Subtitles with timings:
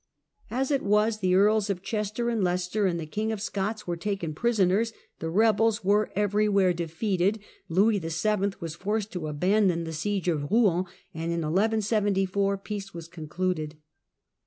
[0.49, 3.95] As it was, the Earls of Chester and Leicester and the King of Scots were
[3.95, 7.39] taken prisoners, the rebels were everywhere defeated,
[7.69, 8.53] Louis VII.
[8.59, 13.75] was forced to abandon the siege of Kouen, and in 1174 peace was concluded.